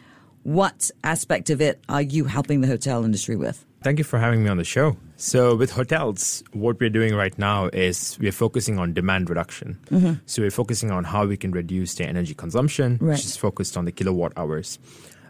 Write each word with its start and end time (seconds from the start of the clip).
What 0.43 0.91
aspect 1.02 1.51
of 1.51 1.61
it 1.61 1.80
are 1.89 2.02
you 2.02 2.25
helping 2.25 2.61
the 2.61 2.69
hotel 2.69 3.05
industry 3.05 3.37
with? 3.37 3.65
Thank 3.83 3.99
you 3.99 4.05
for 4.05 4.19
having 4.19 4.43
me 4.43 4.51
on 4.51 4.57
the 4.57 4.65
show. 4.65 4.97
So, 5.16 5.55
with 5.55 5.71
hotels, 5.71 6.43
what 6.52 6.80
we're 6.80 6.91
doing 6.91 7.15
right 7.15 7.37
now 7.38 7.66
is 7.73 8.19
we're 8.21 8.33
focusing 8.33 8.79
on 8.79 8.93
demand 8.93 9.30
reduction. 9.30 9.79
Mm-hmm. 9.91 10.15
So, 10.27 10.43
we're 10.43 10.51
focusing 10.51 10.91
on 10.91 11.05
how 11.05 11.24
we 11.27 11.37
can 11.37 11.52
reduce 11.52 11.95
their 11.95 12.09
energy 12.09 12.35
consumption, 12.35 12.99
right. 13.01 13.13
which 13.13 13.24
is 13.24 13.37
focused 13.37 13.77
on 13.77 13.85
the 13.85 13.93
kilowatt 13.93 14.33
hours. 14.37 14.79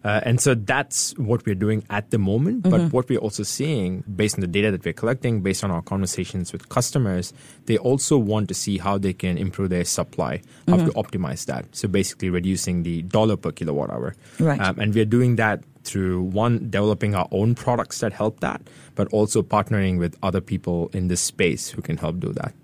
Uh, 0.06 0.20
and 0.22 0.40
so 0.40 0.54
that's 0.54 1.18
what 1.18 1.44
we're 1.44 1.56
doing 1.56 1.82
at 1.90 2.10
the 2.12 2.18
moment. 2.18 2.62
Mm-hmm. 2.62 2.70
But 2.70 2.92
what 2.92 3.08
we're 3.08 3.18
also 3.18 3.42
seeing, 3.42 4.04
based 4.14 4.36
on 4.36 4.40
the 4.40 4.46
data 4.46 4.70
that 4.70 4.84
we're 4.84 4.92
collecting, 4.92 5.40
based 5.42 5.64
on 5.64 5.72
our 5.72 5.82
conversations 5.82 6.52
with 6.52 6.68
customers, 6.68 7.32
they 7.64 7.76
also 7.76 8.16
want 8.16 8.46
to 8.48 8.54
see 8.54 8.78
how 8.78 8.98
they 8.98 9.12
can 9.12 9.36
improve 9.36 9.70
their 9.70 9.84
supply, 9.84 10.42
how 10.68 10.76
mm-hmm. 10.76 10.86
to 10.86 10.92
optimize 10.92 11.46
that. 11.46 11.66
So 11.74 11.88
basically, 11.88 12.30
reducing 12.30 12.84
the 12.84 13.02
dollar 13.02 13.36
per 13.36 13.50
kilowatt 13.50 13.90
hour. 13.90 14.14
Right. 14.38 14.60
Um, 14.60 14.78
and 14.78 14.94
we're 14.94 15.04
doing 15.04 15.36
that 15.36 15.64
through 15.82 16.22
one, 16.22 16.70
developing 16.70 17.16
our 17.16 17.26
own 17.32 17.56
products 17.56 17.98
that 18.00 18.12
help 18.12 18.40
that, 18.40 18.62
but 18.94 19.08
also 19.08 19.42
partnering 19.42 19.98
with 19.98 20.16
other 20.22 20.40
people 20.40 20.88
in 20.92 21.08
this 21.08 21.20
space 21.20 21.68
who 21.68 21.82
can 21.82 21.96
help 21.96 22.20
do 22.20 22.32
that. 22.32 22.54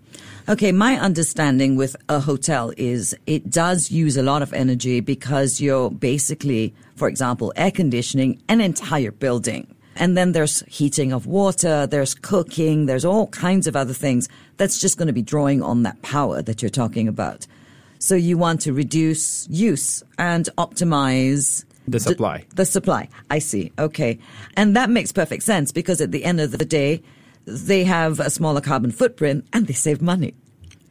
Okay, 0.48 0.72
my 0.72 0.98
understanding 0.98 1.76
with 1.76 1.94
a 2.08 2.18
hotel 2.18 2.72
is 2.76 3.14
it 3.26 3.48
does 3.48 3.92
use 3.92 4.16
a 4.16 4.24
lot 4.24 4.42
of 4.42 4.52
energy 4.52 4.98
because 4.98 5.60
you're 5.60 5.88
basically, 5.88 6.74
for 6.96 7.06
example, 7.06 7.52
air 7.54 7.70
conditioning 7.70 8.42
an 8.48 8.60
entire 8.60 9.12
building. 9.12 9.72
And 9.94 10.16
then 10.16 10.32
there's 10.32 10.64
heating 10.66 11.12
of 11.12 11.26
water, 11.26 11.86
there's 11.86 12.14
cooking, 12.14 12.86
there's 12.86 13.04
all 13.04 13.28
kinds 13.28 13.68
of 13.68 13.76
other 13.76 13.92
things 13.92 14.28
that's 14.56 14.80
just 14.80 14.98
going 14.98 15.06
to 15.06 15.12
be 15.12 15.22
drawing 15.22 15.62
on 15.62 15.84
that 15.84 16.02
power 16.02 16.42
that 16.42 16.60
you're 16.60 16.70
talking 16.70 17.06
about. 17.06 17.46
So 18.00 18.16
you 18.16 18.36
want 18.36 18.62
to 18.62 18.72
reduce 18.72 19.46
use 19.48 20.02
and 20.18 20.48
optimize 20.58 21.64
the 21.86 22.00
supply. 22.00 22.38
D- 22.38 22.46
the 22.56 22.64
supply. 22.64 23.08
I 23.30 23.38
see. 23.38 23.70
Okay. 23.78 24.18
And 24.56 24.74
that 24.74 24.90
makes 24.90 25.12
perfect 25.12 25.44
sense 25.44 25.70
because 25.70 26.00
at 26.00 26.10
the 26.10 26.24
end 26.24 26.40
of 26.40 26.50
the 26.50 26.64
day, 26.64 27.00
they 27.44 27.84
have 27.84 28.20
a 28.20 28.30
smaller 28.30 28.60
carbon 28.60 28.90
footprint 28.90 29.46
and 29.52 29.66
they 29.66 29.74
save 29.74 30.00
money. 30.00 30.34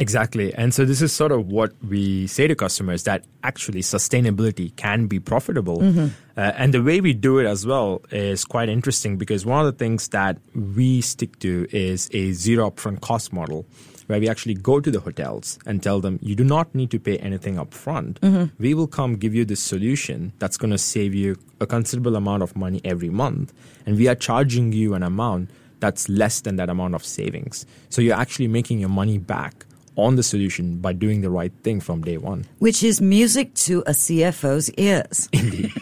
Exactly. 0.01 0.51
And 0.55 0.73
so 0.73 0.83
this 0.83 0.99
is 0.99 1.13
sort 1.13 1.31
of 1.31 1.47
what 1.47 1.73
we 1.87 2.25
say 2.25 2.47
to 2.47 2.55
customers 2.55 3.03
that 3.03 3.23
actually 3.43 3.81
sustainability 3.81 4.75
can 4.75 5.05
be 5.05 5.19
profitable. 5.19 5.77
Mm-hmm. 5.77 6.07
Uh, 6.35 6.53
and 6.57 6.73
the 6.73 6.81
way 6.81 7.01
we 7.01 7.13
do 7.13 7.37
it 7.37 7.45
as 7.45 7.67
well 7.67 8.01
is 8.09 8.43
quite 8.43 8.67
interesting 8.67 9.17
because 9.17 9.45
one 9.45 9.63
of 9.63 9.71
the 9.71 9.77
things 9.77 10.07
that 10.07 10.39
we 10.55 11.01
stick 11.01 11.37
to 11.39 11.67
is 11.69 12.09
a 12.13 12.31
zero 12.31 12.71
upfront 12.71 13.01
cost 13.01 13.31
model 13.31 13.67
where 14.07 14.19
we 14.19 14.27
actually 14.27 14.55
go 14.55 14.79
to 14.79 14.89
the 14.89 14.99
hotels 14.99 15.59
and 15.67 15.83
tell 15.83 16.01
them 16.01 16.17
you 16.21 16.35
do 16.35 16.43
not 16.43 16.73
need 16.73 16.89
to 16.89 16.99
pay 16.99 17.17
anything 17.19 17.59
up 17.59 17.71
front. 17.71 18.19
Mm-hmm. 18.21 18.55
We 18.57 18.73
will 18.73 18.87
come 18.87 19.17
give 19.17 19.35
you 19.35 19.45
this 19.45 19.61
solution 19.61 20.33
that's 20.39 20.57
going 20.57 20.71
to 20.71 20.79
save 20.79 21.13
you 21.13 21.37
a 21.59 21.67
considerable 21.67 22.15
amount 22.15 22.41
of 22.41 22.55
money 22.55 22.81
every 22.83 23.09
month. 23.09 23.53
And 23.85 23.97
we 23.97 24.07
are 24.07 24.15
charging 24.15 24.73
you 24.73 24.95
an 24.95 25.03
amount 25.03 25.51
that's 25.81 26.07
less 26.07 26.41
than 26.41 26.55
that 26.55 26.69
amount 26.69 26.95
of 26.95 27.03
savings. 27.03 27.65
So 27.89 28.01
you're 28.01 28.15
actually 28.15 28.47
making 28.47 28.79
your 28.79 28.89
money 28.89 29.17
back 29.17 29.65
on 29.97 30.15
the 30.15 30.23
solution 30.23 30.77
by 30.77 30.93
doing 30.93 31.21
the 31.21 31.29
right 31.29 31.51
thing 31.63 31.81
from 31.81 32.01
day 32.01 32.17
one. 32.17 32.45
Which 32.59 32.81
is 32.81 33.01
music 33.01 33.53
to 33.55 33.81
a 33.81 33.91
CFO's 33.91 34.71
ears. 34.71 35.27
Indeed. 35.33 35.73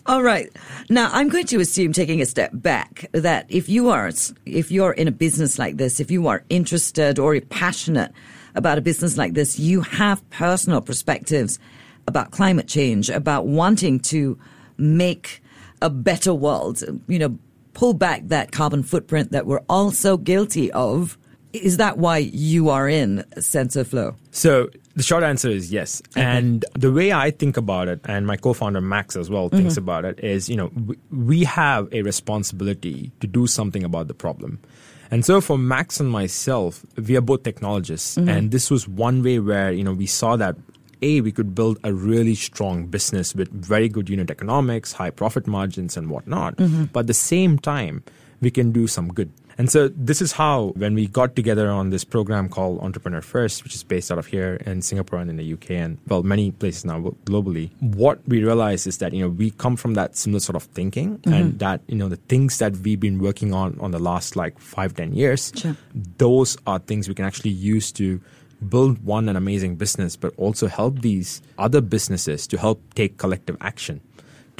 All 0.06 0.22
right. 0.22 0.50
Now, 0.88 1.10
I'm 1.12 1.28
going 1.28 1.46
to 1.46 1.60
assume, 1.60 1.92
taking 1.92 2.20
a 2.20 2.26
step 2.26 2.50
back, 2.54 3.06
that 3.12 3.46
if 3.48 3.68
you 3.68 3.90
are, 3.90 4.10
if 4.46 4.72
you're 4.72 4.92
in 4.92 5.06
a 5.06 5.12
business 5.12 5.58
like 5.58 5.76
this, 5.76 6.00
if 6.00 6.10
you 6.10 6.26
are 6.26 6.44
interested 6.48 7.18
or 7.18 7.40
passionate 7.40 8.12
about 8.56 8.78
a 8.78 8.80
business 8.80 9.16
like 9.16 9.34
this, 9.34 9.58
you 9.58 9.82
have 9.82 10.28
personal 10.30 10.80
perspectives 10.80 11.60
about 12.08 12.32
climate 12.32 12.66
change, 12.66 13.08
about 13.08 13.46
wanting 13.46 14.00
to 14.00 14.36
make 14.76 15.40
a 15.82 15.90
better 15.90 16.34
world, 16.34 16.82
you 17.06 17.18
know, 17.18 17.38
pull 17.74 17.94
back 17.94 18.22
that 18.26 18.52
carbon 18.52 18.82
footprint 18.82 19.32
that 19.32 19.46
we're 19.46 19.62
all 19.68 19.90
so 19.90 20.16
guilty 20.16 20.70
of. 20.72 21.16
Is 21.52 21.78
that 21.78 21.98
why 21.98 22.18
you 22.18 22.70
are 22.70 22.88
in 22.88 23.24
SensorFlow? 23.36 24.14
So 24.30 24.70
the 24.94 25.02
short 25.02 25.24
answer 25.24 25.48
is 25.48 25.72
yes. 25.72 26.02
Okay. 26.12 26.22
And 26.22 26.64
the 26.74 26.92
way 26.92 27.12
I 27.12 27.30
think 27.30 27.56
about 27.56 27.88
it, 27.88 28.00
and 28.04 28.26
my 28.26 28.36
co-founder 28.36 28.80
Max 28.80 29.16
as 29.16 29.30
well 29.30 29.48
thinks 29.48 29.74
mm-hmm. 29.74 29.82
about 29.82 30.04
it, 30.04 30.20
is 30.20 30.48
you 30.48 30.56
know 30.56 30.70
we 31.10 31.44
have 31.44 31.88
a 31.92 32.02
responsibility 32.02 33.10
to 33.20 33.26
do 33.26 33.46
something 33.46 33.82
about 33.82 34.08
the 34.08 34.14
problem. 34.14 34.60
And 35.10 35.24
so 35.24 35.40
for 35.40 35.58
Max 35.58 35.98
and 35.98 36.08
myself, 36.08 36.86
we 36.96 37.16
are 37.16 37.20
both 37.20 37.42
technologists, 37.42 38.16
mm-hmm. 38.16 38.28
and 38.28 38.50
this 38.52 38.70
was 38.70 38.86
one 38.86 39.22
way 39.22 39.40
where 39.40 39.72
you 39.72 39.82
know 39.82 39.92
we 39.92 40.06
saw 40.06 40.36
that 40.36 40.56
a, 41.02 41.20
we 41.20 41.32
could 41.32 41.54
build 41.54 41.78
a 41.84 41.92
really 41.92 42.34
strong 42.34 42.86
business 42.86 43.34
with 43.34 43.50
very 43.50 43.88
good 43.88 44.08
unit 44.08 44.30
economics, 44.30 44.92
high 44.92 45.10
profit 45.10 45.46
margins, 45.46 45.96
and 45.96 46.10
whatnot. 46.10 46.56
Mm-hmm. 46.56 46.84
But 46.84 47.00
at 47.00 47.06
the 47.06 47.14
same 47.14 47.58
time, 47.58 48.02
we 48.40 48.50
can 48.50 48.72
do 48.72 48.86
some 48.86 49.08
good. 49.12 49.30
And 49.58 49.70
so 49.70 49.88
this 49.88 50.22
is 50.22 50.32
how, 50.32 50.72
when 50.76 50.94
we 50.94 51.06
got 51.06 51.36
together 51.36 51.68
on 51.68 51.90
this 51.90 52.02
program 52.02 52.48
called 52.48 52.80
Entrepreneur 52.80 53.20
First, 53.20 53.62
which 53.62 53.74
is 53.74 53.82
based 53.82 54.10
out 54.10 54.16
of 54.16 54.24
here 54.24 54.54
in 54.64 54.80
Singapore 54.80 55.18
and 55.18 55.28
in 55.28 55.36
the 55.36 55.52
UK 55.52 55.72
and, 55.72 55.98
well, 56.08 56.22
many 56.22 56.50
places 56.50 56.86
now 56.86 57.00
globally, 57.26 57.70
what 57.80 58.26
we 58.26 58.42
realized 58.42 58.86
is 58.86 58.98
that, 58.98 59.12
you 59.12 59.20
know, 59.20 59.28
we 59.28 59.50
come 59.50 59.76
from 59.76 59.94
that 59.94 60.16
similar 60.16 60.40
sort 60.40 60.56
of 60.56 60.62
thinking 60.62 61.18
mm-hmm. 61.18 61.32
and 61.34 61.58
that, 61.58 61.82
you 61.88 61.96
know, 61.96 62.08
the 62.08 62.16
things 62.16 62.56
that 62.56 62.74
we've 62.78 63.00
been 63.00 63.18
working 63.18 63.52
on 63.52 63.78
on 63.80 63.90
the 63.90 63.98
last 63.98 64.34
like 64.34 64.58
five, 64.58 64.94
ten 64.94 65.12
years, 65.12 65.52
sure. 65.54 65.76
those 66.16 66.56
are 66.66 66.78
things 66.78 67.06
we 67.06 67.14
can 67.14 67.26
actually 67.26 67.50
use 67.50 67.92
to 67.92 68.18
build 68.68 69.02
one 69.04 69.28
an 69.28 69.36
amazing 69.36 69.76
business, 69.76 70.16
but 70.16 70.34
also 70.36 70.66
help 70.66 71.00
these 71.00 71.40
other 71.58 71.80
businesses 71.80 72.46
to 72.48 72.58
help 72.58 72.82
take 72.94 73.16
collective 73.18 73.56
action 73.60 74.00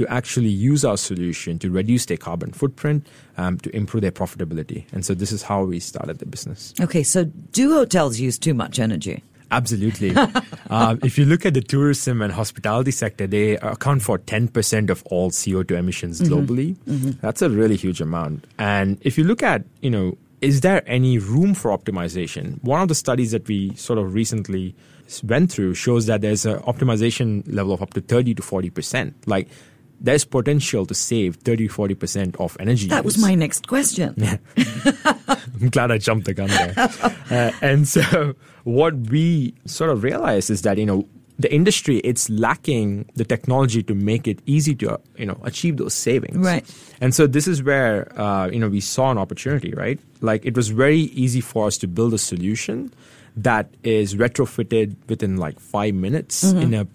to 0.00 0.11
actually 0.11 0.49
use 0.49 0.83
our 0.83 0.97
solution 0.97 1.59
to 1.59 1.71
reduce 1.71 2.06
their 2.06 2.16
carbon 2.16 2.53
footprint, 2.53 3.06
um, 3.37 3.59
to 3.59 3.69
improve 3.77 4.00
their 4.00 4.10
profitability. 4.10 4.87
And 4.93 5.05
so 5.05 5.12
this 5.12 5.31
is 5.31 5.43
how 5.43 5.65
we 5.65 5.78
started 5.78 6.21
the 6.21 6.25
business. 6.25 6.72
Okay, 6.81 7.03
so 7.03 7.25
do 7.53 7.75
hotels 7.75 8.19
use 8.19 8.39
too 8.39 8.55
much 8.55 8.78
energy? 8.78 9.22
Absolutely. 9.50 10.16
um, 10.71 10.99
if 11.05 11.19
you 11.19 11.27
look 11.27 11.44
at 11.44 11.53
the 11.53 11.60
tourism 11.60 12.22
and 12.22 12.33
hospitality 12.33 12.93
sector, 12.93 13.27
they 13.27 13.59
account 13.59 14.00
for 14.00 14.19
10% 14.19 14.89
of 14.89 15.03
all 15.06 15.31
CO2 15.31 15.72
emissions 15.72 16.22
mm-hmm. 16.22 16.33
globally. 16.33 16.77
Mm-hmm. 16.89 17.10
That's 17.21 17.43
a 17.43 17.50
really 17.50 17.77
huge 17.77 18.00
amount. 18.00 18.47
And 18.59 18.99
if 19.03 19.19
you 19.19 19.25
look 19.25 19.43
at, 19.43 19.65
you 19.83 19.91
know, 19.91 20.16
is 20.41 20.62
there 20.62 20.83
any 20.87 21.19
room 21.19 21.55
for 21.55 21.77
optimization? 21.77 22.62
One 22.62 22.81
of 22.83 22.89
the 22.89 22.95
studies 22.95 23.33
that 23.33 23.47
we 23.47 23.75
sort 23.75 23.99
of 23.99 24.15
recently 24.15 24.75
went 25.25 25.53
through 25.53 25.75
shows 25.75 26.06
that 26.06 26.21
there's 26.21 26.47
an 26.47 26.59
optimization 26.61 27.43
level 27.53 27.73
of 27.73 27.83
up 27.83 27.95
to 27.95 28.01
30 28.01 28.34
to 28.34 28.43
40%. 28.43 29.15
Like 29.27 29.49
there's 30.01 30.25
potential 30.25 30.87
to 30.87 30.95
save 30.95 31.37
30 31.37 31.69
40% 31.69 32.41
of 32.41 32.56
energy. 32.59 32.89
That 32.89 33.05
use. 33.05 33.17
was 33.17 33.19
my 33.19 33.34
next 33.34 33.69
question. 33.69 34.15
I'm 34.57 35.69
glad 35.69 35.91
I 35.91 35.98
jumped 35.98 36.27
the 36.27 36.34
gun 36.34 36.48
there. 36.48 36.75
uh, 37.31 37.53
and 37.60 37.86
so 37.86 38.34
what 38.65 38.95
we 38.95 39.54
sort 39.66 39.91
of 39.91 40.03
realized 40.03 40.51
is 40.51 40.63
that, 40.63 40.78
you 40.78 40.86
know, 40.86 41.07
the 41.41 41.53
industry 41.53 41.98
it's 41.98 42.28
lacking 42.28 43.09
the 43.15 43.25
technology 43.25 43.83
to 43.83 43.95
make 43.95 44.28
it 44.28 44.41
easy 44.45 44.75
to 44.75 45.01
you 45.16 45.27
know 45.27 45.39
achieve 45.42 45.78
those 45.78 45.95
savings. 45.95 46.37
Right. 46.37 46.65
And 47.01 47.15
so 47.15 47.27
this 47.27 47.48
is 47.48 47.63
where 47.63 48.13
uh, 48.21 48.48
you 48.48 48.60
know 48.60 48.69
we 48.69 48.81
saw 48.81 49.10
an 49.10 49.19
opportunity 49.19 49.72
right? 49.72 49.98
Like 50.21 50.45
it 50.45 50.54
was 50.54 50.69
very 50.69 51.01
easy 51.16 51.41
for 51.41 51.66
us 51.66 51.78
to 51.78 51.89
build 51.89 52.13
a 52.13 52.19
solution 52.19 52.92
that 53.37 53.72
is 53.83 54.16
retrofitted 54.16 54.97
within 55.09 55.39
like 55.39 55.59
five 55.59 55.95
minutes 55.95 56.45
mm-hmm. 56.45 56.60
in 56.60 56.75
a 56.75 56.87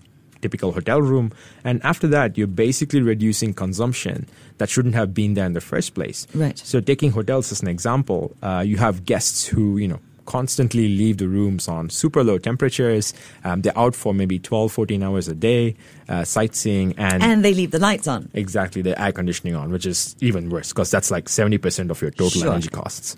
typical 0.41 0.73
hotel 0.73 1.01
room. 1.01 1.31
And 1.63 1.83
after 1.83 2.07
that 2.07 2.37
you're 2.37 2.45
basically 2.45 3.01
reducing 3.01 3.53
consumption 3.53 4.27
that 4.59 4.69
shouldn't 4.69 4.93
have 4.93 5.13
been 5.13 5.33
there 5.33 5.45
in 5.45 5.53
the 5.53 5.61
first 5.61 5.95
place. 5.95 6.27
Right. 6.35 6.57
So 6.59 6.81
taking 6.81 7.11
hotels 7.11 7.51
as 7.51 7.61
an 7.61 7.67
example 7.67 8.35
uh, 8.43 8.63
you 8.65 8.77
have 8.77 9.05
guests 9.05 9.47
who 9.47 9.77
you 9.77 9.87
know 9.87 9.99
constantly 10.25 10.87
leave 10.87 11.17
the 11.17 11.27
rooms 11.27 11.67
on 11.67 11.89
super 11.89 12.23
low 12.23 12.37
temperatures. 12.37 13.13
Um, 13.43 13.61
they're 13.61 13.77
out 13.77 13.95
for 13.95 14.13
maybe 14.13 14.39
12, 14.39 14.71
14 14.71 15.03
hours 15.03 15.27
a 15.27 15.35
day, 15.35 15.75
uh, 16.09 16.23
sightseeing, 16.23 16.93
and 16.97 17.21
And 17.23 17.43
they 17.45 17.53
leave 17.53 17.71
the 17.71 17.79
lights 17.79 18.07
on. 18.07 18.29
exactly 18.33 18.81
the 18.81 18.99
air 19.01 19.11
conditioning 19.11 19.55
on, 19.55 19.71
which 19.71 19.85
is 19.85 20.15
even 20.21 20.49
worse 20.49 20.69
because 20.69 20.91
that's 20.91 21.11
like 21.11 21.25
70% 21.25 21.89
of 21.91 22.01
your 22.01 22.11
total 22.11 22.41
Sure. 22.41 22.51
energy 22.51 22.69
costs. 22.69 23.17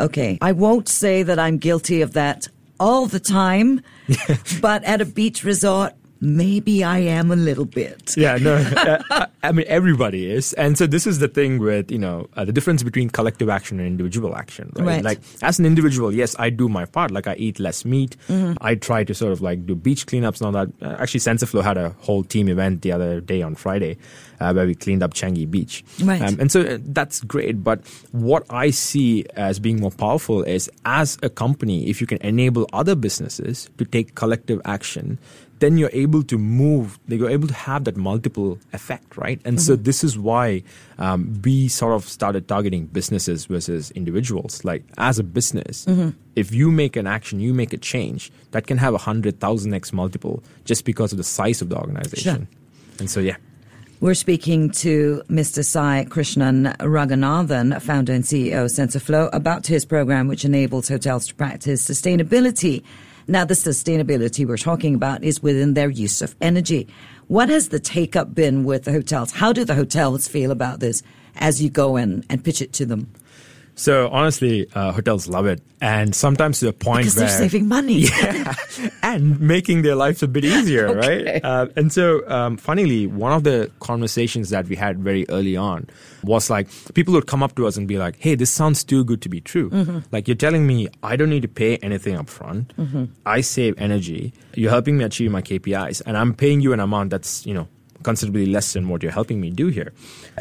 Okay, 0.00 0.38
I 0.40 0.52
won't 0.52 0.88
say 0.88 1.22
that 1.22 1.38
I'm 1.38 1.58
guilty 1.58 2.00
of 2.02 2.12
that 2.14 2.48
all 2.80 3.06
the 3.06 3.20
time, 3.20 3.82
but 4.60 4.82
at 4.84 5.00
a 5.00 5.04
beach 5.04 5.44
resort, 5.44 5.92
maybe 6.22 6.82
I 6.84 6.98
am 7.00 7.30
a 7.30 7.36
little 7.36 7.64
bit. 7.66 8.16
Yeah, 8.16 8.36
no, 8.40 8.54
uh, 8.76 9.02
I- 9.10 9.26
I 9.44 9.50
mean 9.50 9.66
everybody 9.68 10.30
is, 10.30 10.52
and 10.52 10.78
so 10.78 10.86
this 10.86 11.04
is 11.04 11.18
the 11.18 11.26
thing 11.26 11.58
with 11.58 11.90
you 11.90 11.98
know 11.98 12.28
uh, 12.36 12.44
the 12.44 12.52
difference 12.52 12.84
between 12.84 13.10
collective 13.10 13.48
action 13.48 13.80
and 13.80 13.88
individual 13.88 14.36
action, 14.36 14.70
right? 14.76 14.86
Right. 14.86 15.04
Like 15.04 15.18
as 15.42 15.58
an 15.58 15.66
individual, 15.66 16.14
yes, 16.14 16.36
I 16.38 16.48
do 16.50 16.68
my 16.68 16.84
part. 16.84 17.10
Like 17.10 17.26
I 17.26 17.34
eat 17.34 17.58
less 17.58 17.84
meat. 17.84 18.16
I 18.60 18.76
try 18.76 19.02
to 19.04 19.12
sort 19.14 19.32
of 19.32 19.40
like 19.42 19.66
do 19.66 19.74
beach 19.74 20.06
cleanups 20.06 20.40
and 20.40 20.46
all 20.46 20.52
that. 20.52 20.68
Uh, 20.80 20.96
actually, 21.02 21.20
SensorFlow 21.20 21.62
had 21.64 21.76
a 21.76 21.90
whole 21.98 22.22
team 22.22 22.48
event 22.48 22.82
the 22.82 22.92
other 22.92 23.20
day 23.20 23.42
on 23.42 23.56
Friday 23.56 23.98
uh, 24.40 24.52
where 24.52 24.64
we 24.66 24.74
cleaned 24.76 25.02
up 25.02 25.12
Changi 25.14 25.50
Beach, 25.50 25.84
Right. 26.04 26.22
Um, 26.22 26.38
and 26.38 26.52
so 26.52 26.60
uh, 26.62 26.78
that's 26.80 27.20
great. 27.22 27.64
But 27.64 27.80
what 28.12 28.44
I 28.48 28.70
see 28.70 29.24
as 29.34 29.58
being 29.58 29.80
more 29.80 29.90
powerful 29.90 30.44
is 30.44 30.70
as 30.84 31.18
a 31.24 31.28
company, 31.28 31.88
if 31.90 32.00
you 32.00 32.06
can 32.06 32.18
enable 32.18 32.68
other 32.72 32.94
businesses 32.94 33.68
to 33.78 33.84
take 33.84 34.14
collective 34.14 34.60
action, 34.64 35.18
then 35.62 35.78
you're 35.78 35.90
able 35.92 36.24
to 36.24 36.36
move, 36.36 36.98
you're 37.06 37.30
able 37.30 37.46
to 37.46 37.54
have 37.54 37.84
that 37.84 37.96
multiple 37.96 38.58
effect, 38.72 39.16
right? 39.16 39.40
And 39.44 39.62
so 39.62 39.76
this 39.76 40.02
is 40.02 40.18
why 40.18 40.64
um, 40.98 41.40
we 41.44 41.68
sort 41.68 41.94
of 41.94 42.08
started 42.08 42.48
targeting 42.48 42.86
businesses 42.86 43.46
versus 43.46 43.92
individuals. 43.92 44.64
Like 44.64 44.82
as 44.98 45.20
a 45.20 45.22
business, 45.22 45.86
if 46.34 46.52
you 46.52 46.72
make 46.72 46.96
an 46.96 47.06
action, 47.06 47.38
you 47.38 47.54
make 47.54 47.72
a 47.72 47.78
change, 47.78 48.32
that 48.50 48.66
can 48.66 48.76
have 48.78 48.92
a 48.92 48.98
hundred 48.98 49.38
thousand 49.38 49.72
x 49.72 49.92
multiple 49.92 50.42
just 50.64 50.84
because 50.84 51.12
of 51.12 51.18
the 51.18 51.24
size 51.24 51.62
of 51.62 51.68
the 51.68 51.76
organization. 51.76 52.48
And 52.98 53.08
so, 53.08 53.20
yeah. 53.20 53.36
We're 54.00 54.14
speaking 54.14 54.70
to 54.82 55.22
Mr. 55.30 55.64
Sai 55.64 56.06
Krishnan 56.08 56.76
Ranganathan, 56.78 57.80
founder 57.80 58.12
and 58.12 58.24
CEO 58.24 58.64
of 58.64 58.70
SensorFlow, 58.72 59.30
about 59.32 59.68
his 59.68 59.84
program 59.84 60.26
which 60.26 60.44
enables 60.44 60.88
hotels 60.88 61.28
to 61.28 61.36
practice 61.36 61.88
sustainability. 61.88 62.82
Now, 63.28 63.44
the 63.44 63.54
sustainability 63.54 64.46
we're 64.46 64.56
talking 64.56 64.94
about 64.94 65.22
is 65.22 65.42
within 65.42 65.74
their 65.74 65.90
use 65.90 66.22
of 66.22 66.34
energy. 66.40 66.88
What 67.28 67.48
has 67.48 67.68
the 67.68 67.78
take 67.78 68.16
up 68.16 68.34
been 68.34 68.64
with 68.64 68.84
the 68.84 68.92
hotels? 68.92 69.32
How 69.32 69.52
do 69.52 69.64
the 69.64 69.74
hotels 69.74 70.26
feel 70.26 70.50
about 70.50 70.80
this 70.80 71.02
as 71.36 71.62
you 71.62 71.70
go 71.70 71.96
in 71.96 72.24
and 72.28 72.44
pitch 72.44 72.60
it 72.60 72.72
to 72.74 72.86
them? 72.86 73.12
So 73.74 74.08
honestly, 74.10 74.66
uh, 74.74 74.92
hotels 74.92 75.28
love 75.28 75.46
it, 75.46 75.62
and 75.80 76.14
sometimes 76.14 76.58
to 76.60 76.66
the 76.66 76.72
point 76.74 76.98
Because 77.04 77.16
where 77.16 77.26
they're 77.26 77.38
saving 77.38 77.68
money. 77.68 78.00
yeah, 78.22 78.54
and 79.02 79.40
making 79.40 79.80
their 79.82 79.94
lives 79.94 80.22
a 80.22 80.28
bit 80.28 80.44
easier, 80.44 80.88
Okay. 80.98 81.24
right? 81.24 81.44
Uh, 81.44 81.66
and 81.74 81.90
so, 81.90 82.28
um, 82.28 82.58
funnily, 82.58 83.06
one 83.06 83.32
of 83.32 83.44
the 83.44 83.70
conversations 83.80 84.50
that 84.50 84.66
we 84.68 84.76
had 84.76 84.98
very 84.98 85.24
early 85.30 85.56
on 85.56 85.88
was 86.22 86.50
like 86.50 86.68
people 86.94 87.14
would 87.14 87.26
come 87.26 87.42
up 87.42 87.54
to 87.56 87.66
us 87.66 87.76
and 87.78 87.88
be 87.88 87.96
like, 87.96 88.16
"Hey, 88.18 88.34
this 88.34 88.50
sounds 88.50 88.84
too 88.84 89.04
good 89.04 89.22
to 89.22 89.28
be 89.30 89.40
true. 89.40 89.70
Mm-hmm. 89.70 89.98
Like 90.12 90.28
you're 90.28 90.36
telling 90.36 90.66
me 90.66 90.88
I 91.02 91.16
don't 91.16 91.30
need 91.30 91.42
to 91.42 91.48
pay 91.48 91.78
anything 91.78 92.14
up 92.16 92.28
front. 92.28 92.72
I 93.24 93.40
save 93.40 93.74
energy. 93.78 94.34
You're 94.54 94.70
helping 94.70 94.98
me 94.98 95.04
achieve 95.04 95.30
my 95.30 95.40
KPIs, 95.42 96.02
and 96.04 96.16
I'm 96.16 96.34
paying 96.34 96.60
you 96.60 96.72
an 96.74 96.80
amount 96.80 97.10
that's 97.10 97.46
you 97.46 97.54
know." 97.54 97.68
considerably 98.02 98.46
less 98.46 98.72
than 98.72 98.88
what 98.88 99.00
you're 99.00 99.12
helping 99.12 99.40
me 99.40 99.48
do 99.48 99.68
here. 99.68 99.92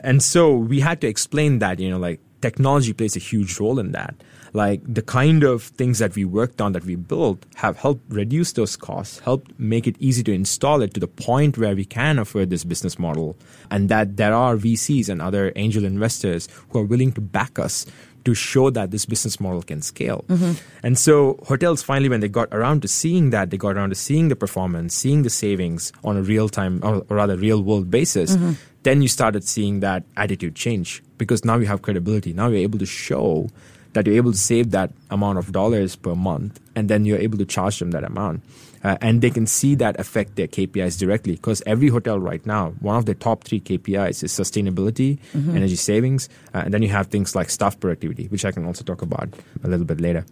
And 0.04 0.24
so 0.24 0.52
we 0.58 0.80
had 0.80 1.00
to 1.02 1.08
explain 1.08 1.60
that, 1.60 1.80
you 1.80 1.92
know, 1.92 2.00
like 2.00 2.20
technology 2.42 2.94
plays 2.94 3.16
a 3.16 3.20
huge 3.20 3.60
role 3.60 3.80
in 3.80 3.92
that. 3.92 4.16
Like 4.54 4.82
the 4.86 5.02
kind 5.02 5.44
of 5.44 5.64
things 5.64 6.00
that 6.00 6.16
we 6.16 6.26
worked 6.26 6.60
on 6.60 6.74
that 6.74 6.84
we 6.84 6.96
built 6.96 7.46
have 7.56 7.78
helped 7.78 8.04
reduce 8.12 8.52
those 8.54 8.76
costs, 8.76 9.20
helped 9.20 9.58
make 9.58 9.88
it 9.88 9.96
easy 10.00 10.24
to 10.24 10.34
install 10.34 10.82
it 10.82 10.94
to 10.94 11.00
the 11.00 11.08
point 11.08 11.58
where 11.58 11.76
we 11.76 11.86
can 11.86 12.20
afford 12.20 12.50
this 12.50 12.66
business 12.66 13.00
model 13.00 13.38
and 13.70 13.88
that 13.88 14.18
there 14.18 14.34
are 14.34 14.58
VCs 14.58 15.08
and 15.08 15.22
other 15.22 15.54
angel 15.56 15.86
investors 15.86 16.50
who 16.70 16.80
are 16.80 16.86
willing 16.86 17.14
to 17.14 17.22
back 17.22 17.60
us 17.60 17.86
to 18.26 18.34
show 18.34 18.70
that 18.70 18.92
this 18.92 19.06
business 19.06 19.40
model 19.40 19.62
can 19.62 19.82
scale. 19.82 20.24
Mm-hmm. 20.28 20.54
And 20.84 20.98
so 20.98 21.40
hotels 21.48 21.82
finally, 21.82 22.10
when 22.10 22.20
they 22.20 22.28
got 22.28 22.50
around 22.52 22.82
to 22.84 22.88
seeing 22.88 23.32
that, 23.32 23.50
they 23.50 23.58
got 23.58 23.76
around 23.76 23.90
to 23.90 23.96
seeing 23.96 24.28
the 24.28 24.36
performance, 24.36 24.94
seeing 24.94 25.24
the 25.24 25.30
savings 25.30 25.92
on 26.04 26.18
a 26.18 26.22
real 26.22 26.50
time 26.50 26.82
or, 26.84 27.04
rather 27.10 27.36
real 27.36 27.64
world 27.64 27.90
basis, 27.90 28.36
mm-hmm. 28.36 28.54
Then 28.84 29.02
you 29.02 29.08
started 29.08 29.44
seeing 29.44 29.80
that 29.82 30.04
attitude 30.18 30.56
change 30.56 31.04
because 31.18 31.46
now 31.46 31.58
you 31.58 31.66
have 31.66 31.82
credibility. 31.82 32.34
Now 32.34 32.48
you're 32.48 32.60
able 32.60 32.80
to 32.80 32.86
show 32.86 33.50
that 33.94 34.08
you're 34.08 34.16
able 34.16 34.32
to 34.32 34.38
save 34.38 34.72
that 34.72 34.92
amount 35.10 35.38
of 35.38 35.52
dollars 35.52 35.96
per 35.96 36.16
month 36.16 36.60
and 36.76 36.90
then 36.90 37.06
you're 37.06 37.20
able 37.20 37.38
to 37.38 37.46
charge 37.46 37.80
them 37.80 37.92
that 37.92 38.04
amount. 38.04 38.42
Uh, 38.84 38.98
and 39.00 39.22
they 39.22 39.30
can 39.30 39.46
see 39.46 39.76
that 39.76 40.00
affect 40.00 40.36
their 40.36 40.48
KPIs 40.48 40.98
directly 40.98 41.36
because 41.36 41.62
every 41.68 41.90
hotel 41.90 42.20
right 42.20 42.44
now, 42.48 42.70
one 42.80 42.96
of 42.96 43.06
the 43.06 43.14
top 43.14 43.44
three 43.44 43.60
KPIs 43.60 44.24
is 44.24 44.32
sustainability, 44.32 45.20
energy 45.56 45.76
savings, 45.76 46.30
uh, 46.56 46.64
and 46.66 46.74
then 46.74 46.82
you 46.82 46.90
have 46.90 47.08
things 47.08 47.36
like 47.36 47.52
staff 47.52 47.80
productivity, 47.80 48.26
which 48.28 48.44
I 48.44 48.52
can 48.52 48.66
also 48.66 48.84
talk 48.84 49.04
about 49.04 49.30
a 49.64 49.68
little 49.68 49.86
bit 49.86 50.02
later. 50.02 50.26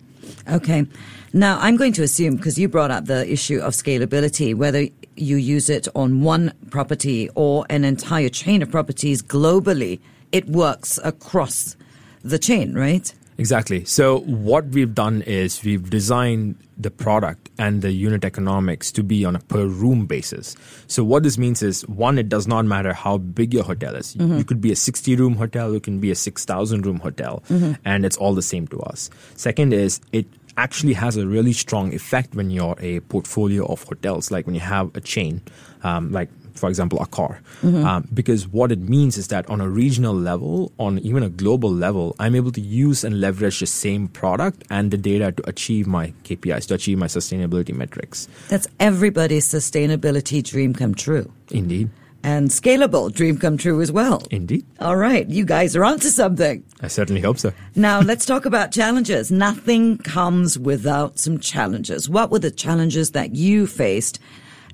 Okay. 0.50 0.86
Now, 1.32 1.60
I'm 1.60 1.76
going 1.76 1.94
to 1.94 2.04
assume, 2.04 2.38
because 2.38 2.58
you 2.58 2.68
brought 2.68 2.92
up 2.92 3.06
the 3.06 3.32
issue 3.32 3.60
of 3.60 3.74
scalability, 3.74 4.56
whether 4.56 4.88
you 5.20 5.38
use 5.38 5.70
it 5.70 5.88
on 5.96 6.22
one 6.22 6.54
property 6.70 7.30
or 7.36 7.66
an 7.70 7.84
entire 7.84 8.30
chain 8.30 8.62
of 8.62 8.72
properties 8.72 9.22
globally, 9.22 10.00
it 10.32 10.48
works 10.48 11.00
across 11.04 11.76
the 12.24 12.40
chain, 12.40 12.74
right? 12.74 13.14
Exactly. 13.40 13.86
So 13.86 14.20
what 14.20 14.66
we've 14.66 14.94
done 14.94 15.22
is 15.22 15.64
we've 15.64 15.90
designed 15.90 16.58
the 16.78 16.92
product 16.92 17.50
and 17.58 17.82
the 17.82 17.92
unit 17.92 18.26
economics 18.26 18.92
to 18.92 19.02
be 19.02 19.24
on 19.24 19.36
a 19.36 19.40
per 19.40 19.66
room 19.66 20.06
basis. 20.06 20.58
So 20.88 21.06
what 21.06 21.24
this 21.24 21.38
means 21.38 21.64
is 21.64 21.88
one, 21.88 22.18
it 22.18 22.28
does 22.28 22.48
not 22.48 22.66
matter 22.66 22.92
how 22.92 23.18
big 23.18 23.54
your 23.54 23.64
hotel 23.64 23.96
is. 23.96 24.16
Mm-hmm. 24.16 24.40
You 24.40 24.44
could 24.44 24.60
be 24.60 24.74
a 24.74 24.76
60 24.76 25.16
room 25.16 25.36
hotel, 25.36 25.72
you 25.72 25.80
can 25.80 26.00
be 26.00 26.12
a 26.12 26.16
6,000 26.16 26.86
room 26.86 27.00
hotel, 27.00 27.42
mm-hmm. 27.50 27.74
and 27.86 28.06
it's 28.06 28.18
all 28.18 28.34
the 28.34 28.42
same 28.42 28.68
to 28.68 28.80
us. 28.82 29.10
Second 29.36 29.74
is 29.74 30.02
it 30.12 30.26
actually 30.58 30.94
has 30.94 31.18
a 31.18 31.26
really 31.28 31.54
strong 31.54 31.94
effect 31.94 32.36
when 32.36 32.50
you're 32.50 32.76
a 32.80 33.00
portfolio 33.02 33.66
of 33.66 33.84
hotels, 33.84 34.32
like 34.32 34.46
when 34.46 34.56
you 34.56 34.62
have 34.62 34.96
a 34.96 35.02
chain, 35.02 35.42
um, 35.84 36.12
like 36.12 36.30
for 36.60 36.70
example, 36.70 37.00
Accor. 37.00 37.40
Um, 37.64 38.08
because 38.14 38.48
what 38.48 38.72
it 38.72 38.80
means 38.80 39.18
is 39.18 39.30
that 39.30 39.50
on 39.50 39.62
a 39.62 39.70
regional 39.70 40.14
level, 40.14 40.72
on 40.78 41.00
even 41.00 41.24
a 41.24 41.30
global 41.30 41.72
level, 41.72 42.16
I'm 42.20 42.36
able 42.36 42.52
to 42.52 42.62
use 42.62 43.04
and 43.04 43.22
leverage 43.22 43.62
the 43.62 43.66
same 43.66 44.08
product 44.10 44.64
and 44.70 44.92
the 44.92 44.98
data 44.98 45.32
to 45.32 45.50
achieve 45.50 45.88
my 45.88 46.14
KPIs, 46.24 46.68
to 46.68 46.74
achieve 46.76 46.98
my 46.98 47.08
sustainability 47.08 47.74
metrics. 47.74 48.28
That's 48.50 48.68
everybody's 48.80 49.48
sustainability 49.48 50.44
dream 50.44 50.74
come 50.74 50.94
true. 50.94 51.32
Indeed. 51.50 51.90
And 52.24 52.50
scalable 52.50 53.14
dream 53.14 53.38
come 53.38 53.58
true 53.58 53.82
as 53.82 53.92
well. 53.92 54.24
Indeed. 54.30 54.66
All 54.80 54.98
right, 54.98 55.28
you 55.30 55.46
guys 55.46 55.76
are 55.76 55.86
onto 55.86 56.10
something. 56.10 56.64
I 56.82 56.88
certainly 56.88 57.22
hope 57.22 57.40
so. 57.40 57.54
Now, 57.76 58.02
let's 58.10 58.26
talk 58.26 58.46
about 58.46 58.72
challenges. 58.72 59.32
Nothing 59.32 59.98
comes 60.00 60.60
without 60.60 61.18
some 61.18 61.40
challenges. 61.40 62.10
What 62.10 62.30
were 62.30 62.40
the 62.40 62.52
challenges 62.52 63.12
that 63.12 63.36
you 63.36 63.68
faced 63.68 64.20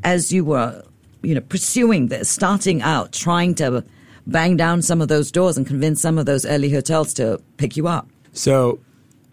as 0.04 0.32
you 0.32 0.44
were, 0.44 0.84
you 1.22 1.36
know, 1.36 1.42
pursuing 1.42 2.08
this, 2.08 2.30
starting 2.30 2.82
out, 2.82 3.12
trying 3.12 3.54
to 3.56 3.84
bang 4.28 4.58
down 4.58 4.82
some 4.82 5.02
of 5.02 5.08
those 5.08 5.32
doors 5.32 5.58
and 5.58 5.68
convince 5.68 6.02
some 6.02 6.18
of 6.18 6.26
those 6.26 6.46
early 6.46 6.72
hotels 6.72 7.14
to 7.16 7.40
pick 7.58 7.78
you 7.78 7.88
up? 7.88 8.08
So 8.34 8.80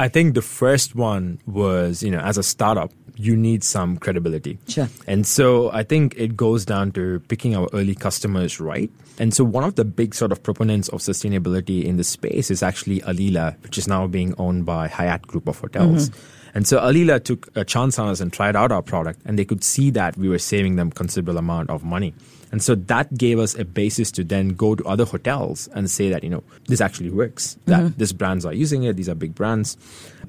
I 0.02 0.09
think 0.09 0.35
the 0.35 0.42
first 0.42 0.97
one 0.97 1.38
was, 1.47 2.02
you 2.02 2.11
know, 2.11 2.18
as 2.18 2.37
a 2.37 2.42
startup, 2.42 2.90
you 3.14 3.37
need 3.37 3.62
some 3.62 3.97
credibility. 3.99 4.59
Sure. 4.66 4.88
And 5.06 5.25
so 5.25 5.71
I 5.71 5.85
think 5.85 6.16
it 6.16 6.37
goes 6.37 6.64
down 6.64 6.90
to 6.92 7.21
picking 7.28 7.54
our 7.54 7.68
early 7.73 7.94
customers 7.94 8.59
right. 8.59 8.90
And 9.21 9.32
so 9.32 9.44
one 9.44 9.62
of 9.62 9.76
the 9.76 9.85
big 9.85 10.16
sort 10.16 10.32
of 10.32 10.42
proponents 10.42 10.88
of 10.88 11.02
sustainability 11.02 11.85
in 11.85 11.99
the 11.99 12.02
space 12.02 12.50
is 12.50 12.64
actually 12.64 12.99
Alila, 13.02 13.62
which 13.62 13.78
is 13.78 13.87
now 13.87 14.09
being 14.09 14.35
owned 14.38 14.66
by 14.66 14.88
Hyatt 14.88 15.23
Group 15.28 15.47
of 15.47 15.61
Hotels. 15.61 16.11
Mm-hmm. 16.11 16.41
And 16.54 16.66
so 16.66 16.78
Alila 16.78 17.23
took 17.23 17.49
a 17.56 17.64
chance 17.64 17.99
on 17.99 18.09
us 18.09 18.21
and 18.21 18.32
tried 18.32 18.56
out 18.56 18.73
our 18.73 18.82
product, 18.82 19.21
and 19.25 19.38
they 19.38 19.44
could 19.44 19.64
see 19.64 19.90
that 19.90 20.16
we 20.16 20.28
were 20.28 20.38
saving 20.38 20.76
them 20.76 20.90
considerable 20.90 21.38
amount 21.38 21.71
of 21.71 21.82
money. 21.85 22.14
And 22.50 22.62
so 22.62 22.75
that 22.75 23.16
gave 23.16 23.38
us 23.38 23.59
a 23.59 23.64
basis 23.64 24.11
to 24.12 24.23
then 24.23 24.50
go 24.50 24.75
to 24.75 24.85
other 24.85 25.06
hotels 25.06 25.68
and 25.68 25.90
say 25.90 26.11
that, 26.11 26.23
you 26.23 26.28
know, 26.28 26.44
this 26.68 26.82
actually 26.82 27.09
works, 27.09 27.56
that 27.64 27.97
these 27.97 28.12
brands 28.12 28.44
are 28.44 28.52
using 28.52 28.82
it, 28.82 28.97
these 28.97 29.09
are 29.09 29.14
big 29.14 29.35
brands. 29.35 29.78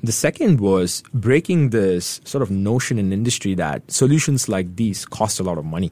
The 0.02 0.14
second 0.14 0.62
was 0.62 1.04
breaking 1.14 1.72
this 1.72 2.22
sort 2.24 2.42
of 2.42 2.50
notion 2.50 2.98
in 2.98 3.12
industry 3.12 3.56
that 3.56 3.92
solutions 3.92 4.48
like 4.48 4.78
these 4.78 5.06
cost 5.06 5.42
a 5.42 5.44
lot 5.44 5.58
of 5.58 5.66
money. 5.66 5.92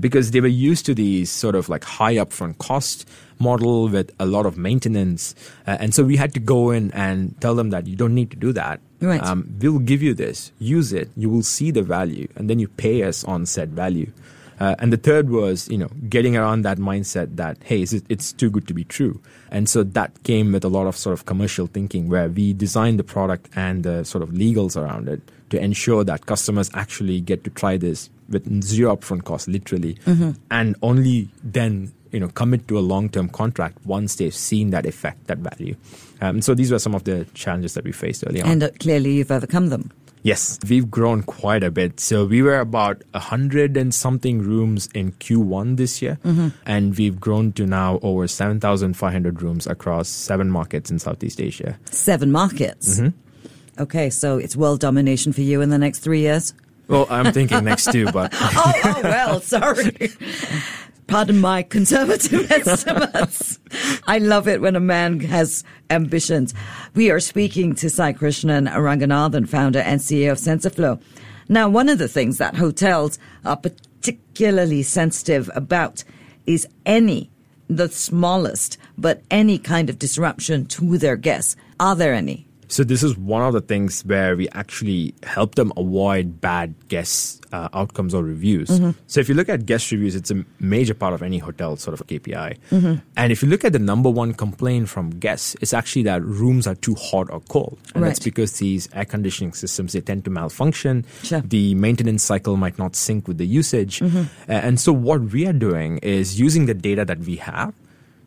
Because 0.00 0.30
they 0.30 0.40
were 0.40 0.48
used 0.48 0.86
to 0.86 0.94
these 0.94 1.30
sort 1.30 1.54
of 1.54 1.68
like 1.68 1.84
high 1.84 2.14
upfront 2.14 2.56
cost 2.56 3.06
model 3.38 3.88
with 3.88 4.10
a 4.18 4.24
lot 4.24 4.46
of 4.46 4.56
maintenance. 4.56 5.34
Uh, 5.66 5.76
and 5.78 5.94
so 5.94 6.02
we 6.02 6.16
had 6.16 6.32
to 6.32 6.40
go 6.40 6.70
in 6.70 6.90
and 6.92 7.38
tell 7.42 7.54
them 7.54 7.70
that 7.70 7.86
you 7.86 7.94
don't 7.94 8.14
need 8.14 8.30
to 8.30 8.36
do 8.36 8.52
that. 8.54 8.80
Right. 9.02 9.22
Um, 9.22 9.54
we'll 9.60 9.80
give 9.80 10.02
you 10.02 10.14
this, 10.14 10.52
use 10.58 10.92
it, 10.92 11.10
you 11.16 11.28
will 11.28 11.42
see 11.42 11.70
the 11.70 11.82
value, 11.82 12.28
and 12.36 12.48
then 12.48 12.58
you 12.58 12.68
pay 12.68 13.02
us 13.02 13.24
on 13.24 13.46
said 13.46 13.72
value. 13.72 14.12
Uh, 14.60 14.76
and 14.78 14.92
the 14.92 14.96
third 14.96 15.28
was, 15.28 15.68
you 15.68 15.76
know, 15.76 15.88
getting 16.08 16.36
around 16.36 16.62
that 16.62 16.78
mindset 16.78 17.34
that, 17.34 17.58
hey, 17.64 17.82
it, 17.82 18.04
it's 18.08 18.32
too 18.32 18.48
good 18.48 18.68
to 18.68 18.74
be 18.74 18.84
true. 18.84 19.20
And 19.50 19.68
so 19.68 19.82
that 19.82 20.22
came 20.22 20.52
with 20.52 20.64
a 20.64 20.68
lot 20.68 20.86
of 20.86 20.96
sort 20.96 21.14
of 21.14 21.26
commercial 21.26 21.66
thinking 21.66 22.08
where 22.08 22.28
we 22.28 22.52
designed 22.52 23.00
the 23.00 23.04
product 23.04 23.48
and 23.56 23.82
the 23.82 24.04
sort 24.04 24.22
of 24.22 24.30
legals 24.30 24.80
around 24.80 25.08
it 25.08 25.20
to 25.50 25.60
ensure 25.60 26.04
that 26.04 26.26
customers 26.26 26.70
actually 26.74 27.20
get 27.20 27.42
to 27.42 27.50
try 27.50 27.76
this 27.76 28.08
with 28.28 28.62
zero 28.62 28.96
upfront 28.96 29.24
cost, 29.24 29.48
literally, 29.48 29.94
mm-hmm. 30.06 30.30
and 30.50 30.76
only 30.80 31.28
then 31.42 31.92
you 32.12 32.20
know 32.20 32.28
commit 32.28 32.68
to 32.68 32.78
a 32.78 32.80
long-term 32.80 33.28
contract 33.30 33.78
once 33.84 34.16
they've 34.16 34.34
seen 34.34 34.70
that 34.70 34.86
effect, 34.86 35.26
that 35.26 35.38
value. 35.38 35.74
Um, 36.20 36.40
so 36.40 36.54
these 36.54 36.70
were 36.70 36.78
some 36.78 36.94
of 36.94 37.04
the 37.04 37.26
challenges 37.34 37.74
that 37.74 37.84
we 37.84 37.92
faced 37.92 38.24
early 38.26 38.40
on. 38.42 38.48
And 38.48 38.62
uh, 38.62 38.70
clearly, 38.78 39.14
you've 39.14 39.30
overcome 39.30 39.68
them. 39.68 39.90
Yes, 40.24 40.60
we've 40.68 40.88
grown 40.88 41.24
quite 41.24 41.64
a 41.64 41.70
bit. 41.70 41.98
So 41.98 42.24
we 42.24 42.42
were 42.42 42.60
about 42.60 43.02
a 43.12 43.18
hundred 43.18 43.76
and 43.76 43.92
something 43.92 44.40
rooms 44.40 44.88
in 44.94 45.12
Q1 45.12 45.76
this 45.76 46.00
year, 46.00 46.18
mm-hmm. 46.24 46.48
and 46.64 46.96
we've 46.96 47.18
grown 47.18 47.52
to 47.54 47.66
now 47.66 47.98
over 48.02 48.28
seven 48.28 48.60
thousand 48.60 48.94
five 48.94 49.12
hundred 49.12 49.42
rooms 49.42 49.66
across 49.66 50.08
seven 50.08 50.48
markets 50.48 50.90
in 50.90 51.00
Southeast 51.00 51.40
Asia. 51.40 51.76
Seven 51.90 52.30
markets. 52.30 53.00
Mm-hmm. 53.00 53.82
Okay, 53.82 54.10
so 54.10 54.38
it's 54.38 54.54
world 54.54 54.78
domination 54.78 55.32
for 55.32 55.40
you 55.40 55.60
in 55.60 55.70
the 55.70 55.78
next 55.78 56.00
three 56.00 56.20
years. 56.20 56.54
Well, 56.86 57.06
I'm 57.10 57.32
thinking 57.32 57.64
next 57.64 57.90
two, 57.90 58.10
but 58.12 58.32
oh, 58.40 58.72
oh 58.84 59.00
well, 59.02 59.40
sorry. 59.40 60.12
Pardon 61.06 61.40
my 61.40 61.62
conservative 61.62 62.50
estimates. 62.66 63.58
I 64.06 64.18
love 64.18 64.48
it 64.48 64.60
when 64.60 64.76
a 64.76 64.80
man 64.80 65.20
has 65.20 65.64
ambitions. 65.90 66.54
We 66.94 67.10
are 67.10 67.20
speaking 67.20 67.74
to 67.76 67.90
Sai 67.90 68.12
Krishnan 68.12 68.68
Ranganathan, 68.72 69.48
founder 69.48 69.80
and 69.80 70.00
CEO 70.00 70.32
of 70.32 70.38
SensorFlow. 70.38 71.00
Now, 71.48 71.68
one 71.68 71.88
of 71.88 71.98
the 71.98 72.08
things 72.08 72.38
that 72.38 72.56
hotels 72.56 73.18
are 73.44 73.56
particularly 73.56 74.82
sensitive 74.82 75.50
about 75.54 76.04
is 76.46 76.66
any, 76.86 77.30
the 77.68 77.88
smallest, 77.88 78.78
but 78.96 79.22
any 79.30 79.58
kind 79.58 79.90
of 79.90 79.98
disruption 79.98 80.66
to 80.66 80.98
their 80.98 81.16
guests. 81.16 81.56
Are 81.78 81.96
there 81.96 82.14
any? 82.14 82.46
So 82.72 82.84
this 82.84 83.02
is 83.02 83.18
one 83.18 83.42
of 83.42 83.52
the 83.52 83.60
things 83.60 84.00
where 84.06 84.34
we 84.34 84.48
actually 84.48 85.14
help 85.24 85.56
them 85.56 85.74
avoid 85.76 86.40
bad 86.40 86.74
guest 86.88 87.44
uh, 87.52 87.68
outcomes 87.74 88.14
or 88.14 88.22
reviews. 88.24 88.70
Mm-hmm. 88.70 88.92
So 89.06 89.20
if 89.20 89.28
you 89.28 89.34
look 89.34 89.50
at 89.50 89.66
guest 89.66 89.92
reviews, 89.92 90.16
it's 90.16 90.30
a 90.30 90.42
major 90.58 90.94
part 90.94 91.12
of 91.12 91.22
any 91.22 91.36
hotel 91.36 91.76
sort 91.76 92.00
of 92.00 92.06
KPI. 92.06 92.56
Mm-hmm. 92.70 92.94
And 93.14 93.30
if 93.30 93.42
you 93.42 93.50
look 93.50 93.66
at 93.66 93.74
the 93.74 93.78
number 93.78 94.08
one 94.08 94.32
complaint 94.32 94.88
from 94.88 95.10
guests, 95.10 95.54
it's 95.60 95.74
actually 95.74 96.04
that 96.04 96.22
rooms 96.24 96.66
are 96.66 96.74
too 96.74 96.94
hot 96.94 97.30
or 97.30 97.40
cold. 97.40 97.78
And 97.94 98.02
right. 98.02 98.08
that's 98.08 98.20
because 98.20 98.58
these 98.58 98.88
air 98.94 99.04
conditioning 99.04 99.52
systems, 99.52 99.92
they 99.92 100.00
tend 100.00 100.24
to 100.24 100.30
malfunction. 100.30 101.04
Sure. 101.24 101.42
The 101.42 101.74
maintenance 101.74 102.22
cycle 102.22 102.56
might 102.56 102.78
not 102.78 102.96
sync 102.96 103.28
with 103.28 103.36
the 103.36 103.46
usage. 103.46 104.00
Mm-hmm. 104.00 104.22
And 104.50 104.80
so 104.80 104.94
what 104.94 105.20
we 105.20 105.46
are 105.46 105.52
doing 105.52 105.98
is 105.98 106.40
using 106.40 106.64
the 106.64 106.74
data 106.74 107.04
that 107.04 107.18
we 107.18 107.36
have 107.36 107.74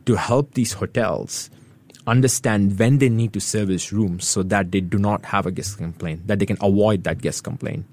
to 0.06 0.14
help 0.14 0.54
these 0.54 0.74
hotels 0.74 1.50
understand 2.08 2.78
when 2.78 3.00
they 3.00 3.10
need 3.10 3.34
to 3.34 3.40
service 3.40 3.92
rooms 3.92 4.26
so 4.26 4.44
that 4.44 4.72
they 4.72 4.82
do 4.82 4.98
not 4.98 5.26
have 5.26 5.46
a 5.46 5.52
guest 5.52 5.78
complaint, 5.78 6.28
that 6.28 6.40
they 6.40 6.46
can 6.46 6.58
avoid 6.62 7.04
that 7.04 7.22
guest 7.22 7.44
complaint. 7.44 7.86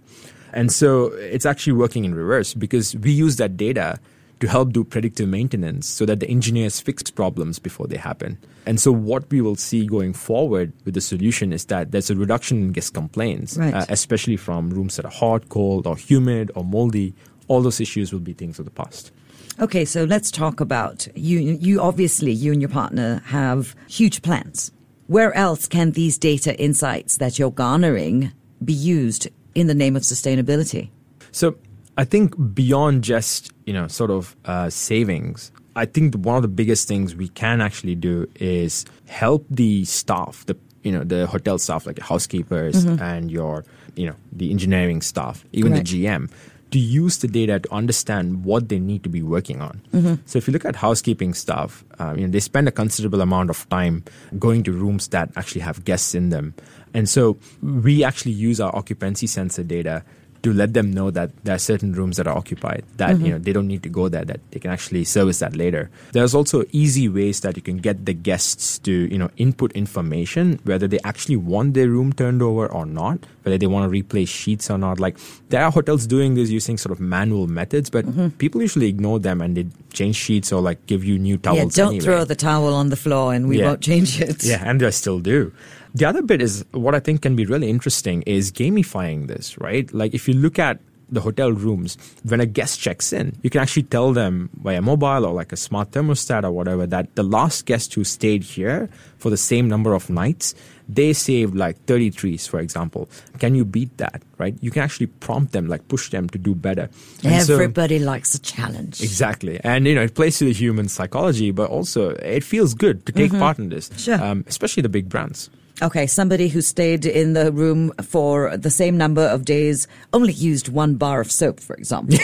And 0.52 0.70
so 0.70 1.06
it's 1.14 1.46
actually 1.46 1.72
working 1.72 2.04
in 2.04 2.14
reverse 2.14 2.54
because 2.54 2.94
we 2.96 3.10
use 3.10 3.36
that 3.36 3.56
data 3.56 3.98
to 4.40 4.48
help 4.48 4.72
do 4.72 4.82
predictive 4.82 5.28
maintenance 5.28 5.86
so 5.88 6.04
that 6.04 6.18
the 6.20 6.28
engineers 6.28 6.80
fix 6.80 7.10
problems 7.10 7.60
before 7.60 7.86
they 7.86 7.96
happen. 7.96 8.36
And 8.66 8.80
so 8.80 8.92
what 8.92 9.30
we 9.30 9.40
will 9.40 9.54
see 9.54 9.86
going 9.86 10.12
forward 10.12 10.72
with 10.84 10.94
the 10.94 11.00
solution 11.00 11.52
is 11.52 11.66
that 11.66 11.92
there's 11.92 12.10
a 12.10 12.16
reduction 12.16 12.58
in 12.58 12.72
guest 12.72 12.92
complaints, 12.92 13.56
right. 13.56 13.72
uh, 13.72 13.86
especially 13.88 14.36
from 14.36 14.70
rooms 14.70 14.96
that 14.96 15.04
are 15.04 15.12
hot, 15.12 15.48
cold, 15.48 15.86
or 15.86 15.96
humid, 15.96 16.50
or 16.56 16.64
moldy. 16.64 17.14
All 17.46 17.62
those 17.62 17.80
issues 17.80 18.12
will 18.12 18.20
be 18.20 18.32
things 18.32 18.58
of 18.58 18.64
the 18.64 18.72
past. 18.72 19.12
Okay, 19.60 19.84
so 19.84 20.04
let's 20.04 20.30
talk 20.30 20.60
about 20.60 21.06
you. 21.14 21.38
You 21.38 21.80
obviously, 21.80 22.32
you 22.32 22.52
and 22.52 22.60
your 22.60 22.68
partner 22.68 23.22
have 23.26 23.76
huge 23.88 24.22
plans. 24.22 24.72
Where 25.06 25.34
else 25.34 25.68
can 25.68 25.92
these 25.92 26.18
data 26.18 26.58
insights 26.58 27.18
that 27.18 27.38
you're 27.38 27.50
garnering 27.50 28.32
be 28.64 28.72
used 28.72 29.28
in 29.54 29.66
the 29.66 29.74
name 29.74 29.94
of 29.96 30.02
sustainability? 30.02 30.90
So, 31.32 31.56
I 31.98 32.04
think 32.04 32.34
beyond 32.54 33.04
just 33.04 33.52
you 33.66 33.72
know 33.72 33.88
sort 33.88 34.10
of 34.10 34.34
uh, 34.46 34.70
savings, 34.70 35.52
I 35.76 35.84
think 35.84 36.14
one 36.14 36.36
of 36.36 36.42
the 36.42 36.48
biggest 36.48 36.88
things 36.88 37.14
we 37.14 37.28
can 37.28 37.60
actually 37.60 37.94
do 37.94 38.28
is 38.36 38.84
help 39.06 39.46
the 39.50 39.84
staff, 39.84 40.46
the 40.46 40.56
you 40.82 40.92
know 40.92 41.04
the 41.04 41.26
hotel 41.26 41.58
staff 41.58 41.86
like 41.86 41.98
housekeepers 41.98 42.84
mm-hmm. 42.84 43.02
and 43.02 43.30
your 43.30 43.64
you 43.94 44.06
know 44.06 44.16
the 44.32 44.50
engineering 44.50 45.02
staff, 45.02 45.44
even 45.52 45.74
the 45.74 45.80
GM 45.80 46.30
to 46.72 46.78
use 46.78 47.18
the 47.18 47.28
data 47.28 47.60
to 47.60 47.72
understand 47.72 48.44
what 48.44 48.68
they 48.68 48.78
need 48.78 49.02
to 49.04 49.08
be 49.08 49.22
working 49.22 49.60
on. 49.60 49.80
Mm-hmm. 49.92 50.14
So 50.26 50.38
if 50.38 50.46
you 50.46 50.52
look 50.52 50.64
at 50.64 50.76
housekeeping 50.76 51.34
staff, 51.34 51.84
uh, 52.00 52.14
you 52.16 52.26
know, 52.26 52.32
they 52.32 52.40
spend 52.40 52.66
a 52.66 52.72
considerable 52.72 53.20
amount 53.20 53.50
of 53.50 53.68
time 53.68 54.04
going 54.38 54.62
to 54.64 54.72
rooms 54.72 55.08
that 55.08 55.30
actually 55.36 55.60
have 55.60 55.84
guests 55.84 56.14
in 56.14 56.30
them. 56.30 56.54
And 56.94 57.08
so 57.08 57.38
we 57.62 58.04
actually 58.04 58.32
use 58.32 58.60
our 58.60 58.74
occupancy 58.74 59.26
sensor 59.26 59.62
data 59.62 60.02
to 60.42 60.52
let 60.52 60.74
them 60.74 60.90
know 60.90 61.10
that 61.10 61.30
there 61.44 61.54
are 61.54 61.58
certain 61.58 61.92
rooms 61.92 62.16
that 62.16 62.26
are 62.26 62.36
occupied 62.36 62.84
that 62.96 63.10
mm-hmm. 63.10 63.26
you 63.26 63.32
know 63.32 63.38
they 63.38 63.52
don't 63.52 63.68
need 63.68 63.82
to 63.82 63.88
go 63.88 64.08
there 64.08 64.24
that 64.24 64.40
they 64.50 64.58
can 64.58 64.70
actually 64.70 65.04
service 65.04 65.38
that 65.38 65.54
later 65.56 65.90
there's 66.12 66.34
also 66.34 66.64
easy 66.72 67.08
ways 67.08 67.40
that 67.40 67.56
you 67.56 67.62
can 67.62 67.78
get 67.78 68.04
the 68.06 68.12
guests 68.12 68.78
to 68.78 68.92
you 68.92 69.18
know 69.18 69.30
input 69.36 69.72
information 69.72 70.58
whether 70.64 70.88
they 70.88 70.98
actually 71.04 71.36
want 71.36 71.74
their 71.74 71.88
room 71.88 72.12
turned 72.12 72.42
over 72.42 72.66
or 72.66 72.84
not 72.84 73.18
whether 73.44 73.58
they 73.58 73.66
want 73.66 73.84
to 73.84 73.88
replace 73.88 74.28
sheets 74.28 74.70
or 74.70 74.78
not 74.78 74.98
like 74.98 75.16
there 75.48 75.64
are 75.64 75.70
hotels 75.70 76.06
doing 76.06 76.34
this 76.34 76.50
using 76.50 76.76
sort 76.76 76.92
of 76.92 77.00
manual 77.00 77.46
methods 77.46 77.90
but 77.90 78.04
mm-hmm. 78.04 78.28
people 78.30 78.60
usually 78.60 78.88
ignore 78.88 79.18
them 79.18 79.40
and 79.40 79.56
they 79.56 79.66
change 79.92 80.16
sheets 80.16 80.52
or 80.52 80.60
like 80.60 80.84
give 80.86 81.04
you 81.04 81.18
new 81.18 81.38
towels 81.38 81.58
yeah 81.58 81.84
don't 81.84 81.94
anyway. 81.94 82.04
throw 82.04 82.24
the 82.24 82.36
towel 82.36 82.74
on 82.74 82.88
the 82.88 82.96
floor 82.96 83.32
and 83.32 83.48
we 83.48 83.58
yeah. 83.58 83.66
won't 83.66 83.80
change 83.80 84.20
it 84.20 84.42
yeah 84.42 84.62
and 84.64 84.82
I 84.82 84.90
still 84.90 85.20
do 85.20 85.52
the 85.94 86.04
other 86.04 86.22
bit 86.22 86.40
is 86.40 86.64
what 86.72 86.94
I 86.94 87.00
think 87.00 87.22
can 87.22 87.36
be 87.36 87.44
really 87.44 87.68
interesting 87.68 88.22
is 88.22 88.50
gamifying 88.50 89.26
this, 89.26 89.58
right? 89.58 89.92
Like 89.92 90.14
if 90.14 90.28
you 90.28 90.34
look 90.34 90.58
at 90.58 90.78
the 91.12 91.20
hotel 91.20 91.52
rooms, 91.52 91.98
when 92.24 92.40
a 92.40 92.46
guest 92.46 92.80
checks 92.80 93.12
in, 93.12 93.36
you 93.42 93.50
can 93.50 93.60
actually 93.60 93.82
tell 93.82 94.12
them 94.12 94.48
via 94.62 94.80
mobile 94.80 95.26
or 95.26 95.34
like 95.34 95.52
a 95.52 95.56
smart 95.56 95.90
thermostat 95.90 96.42
or 96.42 96.50
whatever 96.50 96.86
that 96.86 97.14
the 97.14 97.22
last 97.22 97.66
guest 97.66 97.92
who 97.92 98.02
stayed 98.02 98.42
here 98.42 98.88
for 99.18 99.28
the 99.28 99.36
same 99.36 99.68
number 99.68 99.92
of 99.92 100.08
nights, 100.08 100.54
they 100.88 101.12
saved 101.12 101.54
like 101.54 101.76
30 101.84 102.10
trees, 102.12 102.46
for 102.46 102.60
example. 102.60 103.08
Can 103.38 103.54
you 103.54 103.64
beat 103.64 103.94
that, 103.98 104.22
right? 104.38 104.56
You 104.62 104.70
can 104.70 104.82
actually 104.82 105.06
prompt 105.06 105.52
them, 105.52 105.68
like 105.68 105.86
push 105.88 106.08
them 106.10 106.28
to 106.30 106.38
do 106.38 106.54
better. 106.54 106.88
And 107.22 107.34
Everybody 107.34 107.98
so, 107.98 108.06
likes 108.06 108.34
a 108.34 108.40
challenge. 108.40 109.02
Exactly. 109.02 109.60
And, 109.62 109.86
you 109.86 109.94
know, 109.94 110.02
it 110.02 110.14
plays 110.14 110.38
to 110.38 110.46
the 110.46 110.52
human 110.52 110.88
psychology, 110.88 111.50
but 111.50 111.70
also 111.70 112.10
it 112.10 112.42
feels 112.42 112.72
good 112.72 113.04
to 113.04 113.12
take 113.12 113.30
mm-hmm. 113.30 113.40
part 113.40 113.58
in 113.58 113.68
this, 113.68 113.90
sure. 113.98 114.22
Um, 114.22 114.44
especially 114.48 114.80
the 114.80 114.88
big 114.88 115.10
brands. 115.10 115.50
Okay, 115.82 116.06
somebody 116.06 116.46
who 116.46 116.60
stayed 116.60 117.04
in 117.04 117.32
the 117.32 117.50
room 117.50 117.92
for 118.02 118.56
the 118.56 118.70
same 118.70 118.96
number 118.96 119.22
of 119.22 119.44
days 119.44 119.88
only 120.12 120.32
used 120.32 120.68
one 120.68 120.94
bar 120.94 121.20
of 121.20 121.32
soap, 121.32 121.58
for 121.58 121.74
example. 121.74 122.16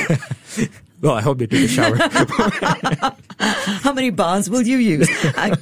well, 1.03 1.15
I 1.15 1.21
hope 1.21 1.39
they 1.39 1.47
took 1.49 1.59
a 1.59 1.67
shower. 1.67 1.97
How 3.41 3.93
many 3.93 4.11
bars 4.11 4.49
will 4.49 4.63
you 4.63 4.79
use? 4.79 5.09
I, 5.37 5.57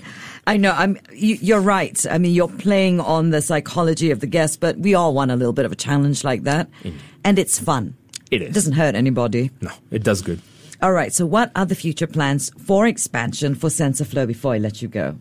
I 0.47 0.59
know. 0.59 0.73
I'm. 0.73 0.99
You, 1.13 1.55
are 1.55 1.61
right. 1.61 2.05
I 2.11 2.19
mean, 2.19 2.35
you're 2.35 2.49
playing 2.49 3.01
on 3.01 3.31
the 3.31 3.41
psychology 3.41 4.11
of 4.11 4.21
the 4.21 4.27
guest, 4.27 4.61
but 4.61 4.77
we 4.77 4.95
all 4.95 5.15
want 5.15 5.31
a 5.31 5.37
little 5.37 5.55
bit 5.55 5.65
of 5.65 5.73
a 5.73 5.77
challenge 5.77 6.23
like 6.23 6.43
that, 6.43 6.69
mm. 6.83 6.95
and 7.25 7.39
it's 7.39 7.59
fun. 7.59 7.97
It 8.31 8.43
is. 8.43 8.49
It 8.49 8.53
doesn't 8.53 8.75
hurt 8.75 8.95
anybody. 8.95 9.51
No, 9.63 9.71
it 9.91 10.03
does 10.03 10.21
good. 10.21 10.43
All 10.83 10.93
right. 10.93 11.13
So, 11.15 11.25
what 11.25 11.51
are 11.57 11.65
the 11.65 11.75
future 11.75 12.07
plans 12.07 12.51
for 12.63 12.87
expansion 12.87 13.55
for 13.55 13.71
SensorFlow 13.71 14.27
before 14.27 14.53
I 14.53 14.59
let 14.59 14.83
you 14.83 14.89
go? 14.89 15.17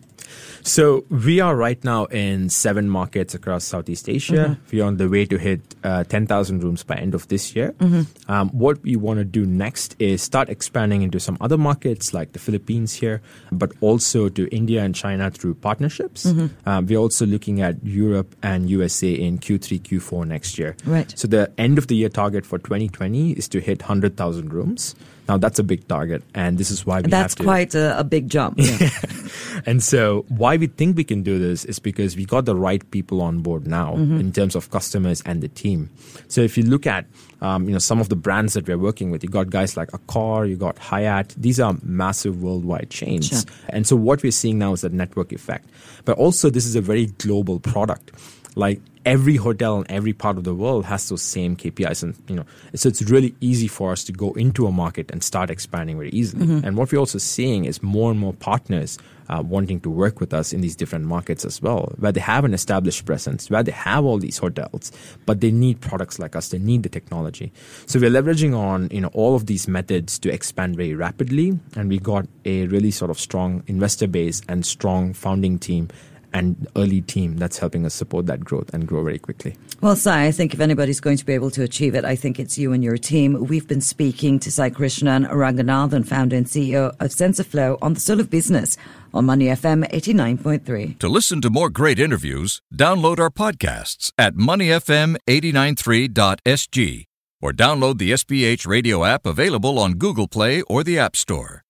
So 0.62 1.04
we 1.10 1.40
are 1.40 1.54
right 1.54 1.82
now 1.84 2.06
in 2.06 2.48
seven 2.48 2.88
markets 2.88 3.34
across 3.34 3.64
Southeast 3.64 4.08
Asia. 4.08 4.34
Mm-hmm. 4.34 4.76
We're 4.76 4.84
on 4.84 4.96
the 4.96 5.08
way 5.08 5.24
to 5.26 5.38
hit 5.38 5.60
uh, 5.84 6.04
10,000 6.04 6.62
rooms 6.62 6.82
by 6.82 6.96
end 6.96 7.14
of 7.14 7.28
this 7.28 7.54
year. 7.54 7.72
Mm-hmm. 7.78 8.30
Um, 8.30 8.48
what 8.50 8.82
we 8.82 8.96
want 8.96 9.18
to 9.18 9.24
do 9.24 9.46
next 9.46 9.94
is 9.98 10.22
start 10.22 10.48
expanding 10.48 11.02
into 11.02 11.20
some 11.20 11.36
other 11.40 11.56
markets 11.56 12.12
like 12.12 12.32
the 12.32 12.40
Philippines 12.40 12.94
here, 12.94 13.22
but 13.52 13.72
also 13.80 14.28
to 14.28 14.48
India 14.54 14.82
and 14.82 14.94
China 14.94 15.30
through 15.30 15.54
partnerships. 15.54 16.26
Mm-hmm. 16.26 16.68
Um, 16.68 16.86
we're 16.86 16.98
also 16.98 17.26
looking 17.26 17.60
at 17.60 17.84
Europe 17.84 18.34
and 18.42 18.68
USA 18.68 19.12
in 19.12 19.38
Q3, 19.38 19.80
Q4 19.80 20.26
next 20.26 20.58
year. 20.58 20.76
Right. 20.84 21.16
So 21.16 21.28
the 21.28 21.52
end 21.58 21.78
of 21.78 21.86
the 21.86 21.94
year 21.94 22.08
target 22.08 22.44
for 22.44 22.58
2020 22.58 23.32
is 23.32 23.48
to 23.48 23.60
hit 23.60 23.82
100,000 23.82 24.52
rooms. 24.52 24.94
Now 25.28 25.36
that's 25.38 25.58
a 25.58 25.64
big 25.64 25.86
target, 25.88 26.22
and 26.34 26.58
this 26.58 26.70
is 26.70 26.86
why 26.86 26.96
we 26.96 27.02
have 27.02 27.04
to 27.04 27.10
that's 27.10 27.34
quite 27.34 27.74
a, 27.74 27.98
a, 27.98 28.04
big 28.04 28.28
jump. 28.30 28.58
Yeah. 28.58 28.90
and 29.66 29.82
so 29.82 30.24
why 30.28 30.56
we 30.56 30.68
think 30.68 30.96
we 30.96 31.04
can 31.04 31.22
do 31.22 31.38
this 31.38 31.64
is 31.64 31.78
because 31.78 32.16
we 32.16 32.24
got 32.24 32.44
the 32.44 32.54
right 32.54 32.88
people 32.90 33.20
on 33.20 33.40
board 33.40 33.66
now 33.66 33.94
mm-hmm. 33.94 34.18
in 34.18 34.32
terms 34.32 34.54
of 34.54 34.70
customers 34.70 35.22
and 35.26 35.42
the 35.42 35.48
team. 35.48 35.90
So 36.28 36.40
if 36.42 36.56
you 36.56 36.62
look 36.62 36.86
at 36.86 37.06
um, 37.40 37.66
you 37.66 37.72
know 37.72 37.78
some 37.78 38.00
of 38.00 38.08
the 38.08 38.16
brands 38.16 38.54
that 38.54 38.68
we're 38.68 38.78
working 38.78 39.10
with, 39.10 39.24
you 39.24 39.28
got 39.28 39.50
guys 39.50 39.76
like 39.76 39.90
Accor, 39.90 40.48
you 40.48 40.56
got 40.56 40.78
Hyatt. 40.78 41.34
These 41.36 41.58
are 41.60 41.76
massive 41.82 42.42
worldwide 42.42 42.90
chains, 42.90 43.28
sure. 43.28 43.40
and 43.70 43.86
so 43.86 43.96
what 43.96 44.22
we're 44.22 44.32
seeing 44.32 44.58
now 44.58 44.72
is 44.72 44.82
that 44.82 44.92
network 44.92 45.32
effect. 45.32 45.68
But 46.04 46.18
also, 46.18 46.50
this 46.50 46.66
is 46.66 46.76
a 46.76 46.80
very 46.80 47.06
global 47.06 47.58
product. 47.58 48.12
Like 48.54 48.80
every 49.06 49.36
hotel 49.36 49.78
in 49.78 49.90
every 49.90 50.12
part 50.12 50.36
of 50.36 50.44
the 50.44 50.54
world 50.54 50.84
has 50.84 51.08
those 51.08 51.22
same 51.22 51.56
KPIs, 51.56 52.02
and 52.02 52.14
you 52.28 52.34
know, 52.34 52.44
so 52.74 52.88
it's 52.88 53.02
really 53.02 53.34
easy 53.40 53.68
for 53.68 53.92
us 53.92 54.04
to 54.04 54.12
go 54.12 54.32
into 54.32 54.66
a 54.66 54.72
market 54.72 55.10
and 55.10 55.22
start 55.22 55.48
expanding 55.48 55.96
very 55.96 56.10
easily. 56.10 56.44
Mm-hmm. 56.44 56.66
And 56.66 56.76
what 56.76 56.92
we're 56.92 56.98
also 56.98 57.18
seeing 57.18 57.64
is 57.64 57.82
more 57.82 58.10
and 58.10 58.18
more 58.18 58.34
partners 58.34 58.98
uh, 59.28 59.42
wanting 59.44 59.80
to 59.80 59.90
work 59.90 60.20
with 60.20 60.32
us 60.34 60.52
in 60.52 60.60
these 60.60 60.76
different 60.76 61.04
markets 61.04 61.44
as 61.44 61.62
well, 61.62 61.92
where 61.98 62.12
they 62.12 62.20
have 62.20 62.44
an 62.44 62.54
established 62.54 63.04
presence, 63.04 63.48
where 63.48 63.62
they 63.62 63.72
have 63.72 64.04
all 64.04 64.18
these 64.18 64.38
hotels, 64.38 64.92
but 65.24 65.40
they 65.40 65.50
need 65.50 65.80
products 65.80 66.18
like 66.18 66.36
us. 66.36 66.48
They 66.48 66.58
need 66.58 66.82
the 66.82 66.88
technology. 66.88 67.52
So 67.86 67.98
we're 67.98 68.10
leveraging 68.10 68.56
on 68.56 68.88
you 68.90 69.00
know 69.00 69.10
all 69.14 69.36
of 69.36 69.46
these 69.46 69.68
methods 69.68 70.18
to 70.20 70.32
expand 70.32 70.76
very 70.76 70.94
rapidly, 70.94 71.58
and 71.76 71.88
we 71.88 71.98
got 71.98 72.26
a 72.44 72.66
really 72.66 72.90
sort 72.90 73.10
of 73.10 73.20
strong 73.20 73.62
investor 73.68 74.08
base 74.08 74.42
and 74.48 74.66
strong 74.66 75.12
founding 75.12 75.58
team 75.58 75.88
and 76.32 76.66
early 76.76 77.00
team 77.00 77.36
that's 77.36 77.58
helping 77.58 77.84
us 77.86 77.94
support 77.94 78.26
that 78.26 78.44
growth 78.44 78.72
and 78.74 78.86
grow 78.86 79.02
very 79.02 79.18
quickly. 79.18 79.56
Well, 79.80 79.96
Sai, 79.96 80.26
I 80.26 80.32
think 80.32 80.54
if 80.54 80.60
anybody's 80.60 81.00
going 81.00 81.16
to 81.18 81.24
be 81.24 81.34
able 81.34 81.50
to 81.52 81.62
achieve 81.62 81.94
it, 81.94 82.04
I 82.04 82.16
think 82.16 82.38
it's 82.38 82.58
you 82.58 82.72
and 82.72 82.82
your 82.82 82.96
team. 82.96 83.46
We've 83.46 83.68
been 83.68 83.80
speaking 83.80 84.40
to 84.40 84.50
Sai 84.50 84.70
Krishnan 84.70 85.30
Ranganathan, 85.30 86.06
founder 86.06 86.36
and 86.36 86.46
CEO 86.46 86.94
of 87.00 87.10
SensorFlow 87.10 87.78
on 87.82 87.94
the 87.94 88.00
Soul 88.00 88.20
of 88.20 88.30
Business 88.30 88.76
on 89.12 89.26
Money 89.26 89.46
FM 89.46 89.88
89.3. 89.90 90.98
To 90.98 91.08
listen 91.08 91.40
to 91.40 91.50
more 91.50 91.70
great 91.70 91.98
interviews, 91.98 92.62
download 92.74 93.18
our 93.18 93.30
podcasts 93.30 94.12
at 94.18 94.34
moneyfm893.sg 94.34 97.04
or 97.42 97.52
download 97.52 97.98
the 97.98 98.12
SPH 98.12 98.66
radio 98.66 99.04
app 99.04 99.26
available 99.26 99.78
on 99.78 99.92
Google 99.94 100.28
Play 100.28 100.62
or 100.62 100.82
the 100.82 100.98
App 100.98 101.16
Store. 101.16 101.62